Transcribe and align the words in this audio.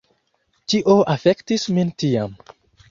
Tio 0.73 0.95
afektis 1.17 1.71
min 1.77 1.95
tiam. 2.05 2.37